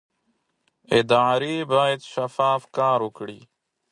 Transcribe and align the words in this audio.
ادارې 0.99 1.55
باید 1.73 1.99
شفاف 2.13 2.61
کار 2.77 2.99
وکړي 3.07 3.39